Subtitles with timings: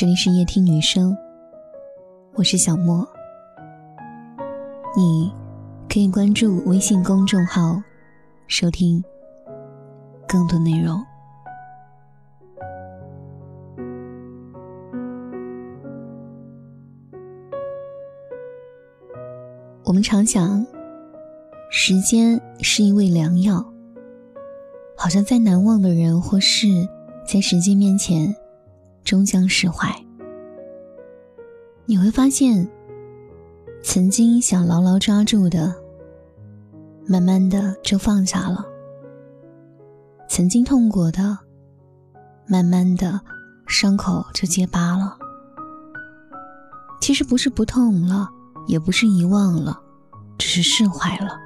[0.00, 1.14] 这里是夜听女生，
[2.32, 3.06] 我是小莫。
[4.96, 5.30] 你
[5.90, 7.82] 可以关注微信公众号，
[8.46, 9.04] 收听
[10.26, 10.98] 更多内容。
[19.84, 20.66] 我们常讲，
[21.70, 23.62] 时间是一味良药，
[24.96, 26.88] 好像再难忘的人或事，
[27.26, 28.34] 在时间面前，
[29.04, 29.88] 终将释怀。
[31.84, 32.68] 你会发现，
[33.82, 35.74] 曾经想牢牢抓住的，
[37.06, 38.64] 慢慢的就放下了；
[40.28, 41.38] 曾经痛过的，
[42.46, 43.20] 慢慢的
[43.66, 45.16] 伤口就结疤了。
[47.00, 48.28] 其实不是不痛了。
[48.66, 49.80] 也不是遗忘了，
[50.38, 51.36] 只是释怀了。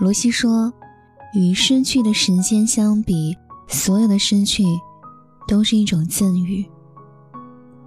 [0.00, 0.72] 罗西说
[1.34, 3.36] ：“与失去的时间相比，
[3.68, 4.64] 所有的失去
[5.46, 6.64] 都是一种赠予，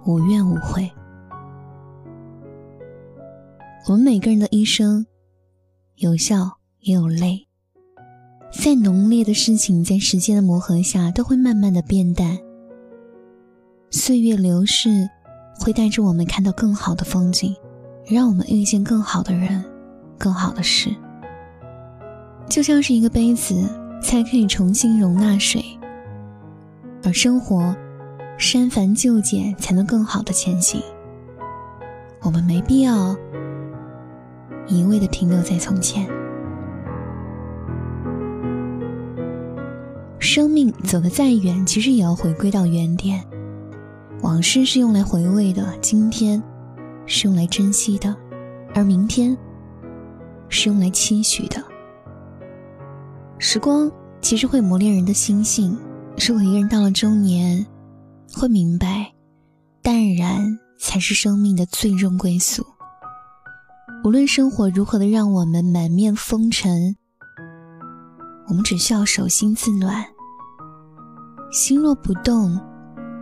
[0.04, 0.88] 无怨无悔。”
[3.88, 5.06] 我们每个人的一生，
[5.96, 7.48] 有笑也有泪。
[8.52, 12.38] 再浓烈的事情，在时间的磨合下，都会慢慢的变淡。
[13.90, 15.08] 岁月流逝，
[15.58, 17.56] 会带着我们看到更好的风景，
[18.06, 19.64] 让我们遇见更好的人，
[20.18, 20.94] 更好的事。
[22.50, 23.54] 就像是一个杯子，
[24.02, 25.62] 才可以重新容纳水；
[27.04, 27.74] 而生活，
[28.36, 30.82] 删繁就简，才能更好的前行。
[32.22, 33.16] 我们没必要
[34.66, 36.08] 一味的停留在从前。
[40.18, 43.24] 生命走得再远，其实也要回归到原点。
[44.22, 46.42] 往事是用来回味的，今天
[47.06, 48.14] 是用来珍惜的，
[48.74, 49.38] 而明天
[50.48, 51.69] 是用来期许的。
[53.42, 55.74] 时光其实会磨练人的心性，
[56.28, 57.66] 如果一个人到了中年，
[58.34, 59.10] 会明白，
[59.80, 62.62] 淡然才是生命的最终归宿。
[64.04, 66.94] 无论生活如何的让我们满面风尘，
[68.46, 70.04] 我们只需要手心自暖，
[71.50, 72.60] 心若不动。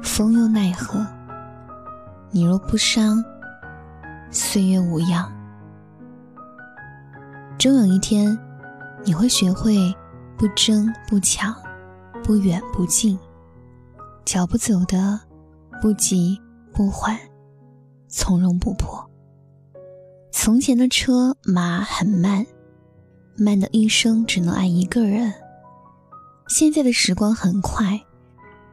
[0.02, 1.06] 风又奈何？
[2.32, 3.22] 你若不伤，
[4.30, 5.30] 岁月无恙。
[7.56, 8.36] 终有一天，
[9.04, 9.92] 你会学会
[10.38, 11.52] 不争不抢，
[12.22, 13.18] 不远不近，
[14.24, 15.20] 脚步走的
[15.82, 16.40] 不急
[16.72, 17.18] 不缓，
[18.06, 19.04] 从容不迫。
[20.30, 22.46] 从前的车马很慢，
[23.36, 25.34] 慢的一生只能爱一个人。
[26.46, 28.00] 现在的时光很快。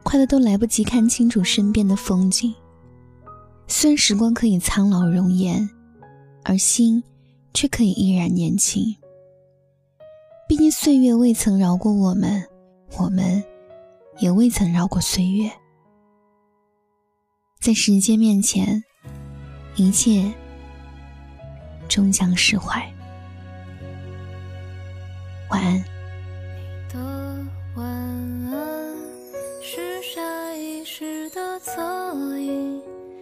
[0.04, 2.54] 快的都来不及看清楚身边的风景。
[3.66, 5.68] 虽然时光可以苍老容颜，
[6.44, 7.02] 而心
[7.52, 8.94] 却可以依然年轻。
[10.48, 12.46] 毕竟岁月未曾饶过我们，
[12.98, 13.42] 我们
[14.20, 15.50] 也未曾饶过岁月。
[17.60, 18.82] 在时间面前，
[19.74, 20.32] 一切
[21.88, 22.80] 终将释怀。
[25.50, 25.84] 晚安。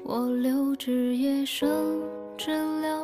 [0.07, 1.67] 我留至夜深，
[2.37, 2.53] 治
[2.83, 3.04] 疗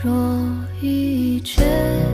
[0.00, 0.12] 若
[0.80, 2.07] 一切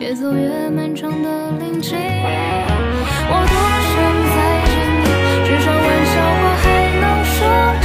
[0.00, 3.54] 越走越漫长的林径，我多
[3.84, 3.92] 想
[4.32, 5.04] 再见你，
[5.44, 6.64] 至少玩笑话还
[7.02, 7.36] 能说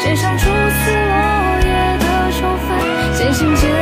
[0.00, 1.14] 街上初次落
[1.60, 1.68] 叶
[2.00, 2.02] 的
[2.32, 2.66] 秋分，
[3.14, 3.73] 渐行渐。